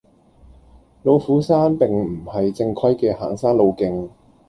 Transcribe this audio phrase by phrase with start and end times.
[1.03, 4.09] 老虎山並唔係正規嘅行山路徑